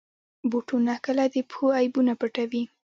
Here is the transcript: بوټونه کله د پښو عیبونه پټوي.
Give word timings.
بوټونه 0.49 0.93
کله 1.05 1.23
د 1.33 1.35
پښو 1.49 1.67
عیبونه 1.79 2.13
پټوي. 2.19 2.63